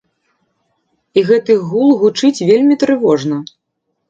[1.21, 3.37] І гэты гул гучыць вельмі трывожна.